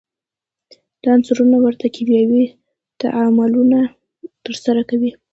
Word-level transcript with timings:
دا 1.01 1.07
عنصرونه 1.15 1.57
ورته 1.61 1.85
کیمیاوي 1.95 2.43
تعاملونه 3.01 3.79
ترسره 4.45 4.81
کوي. 4.89 5.11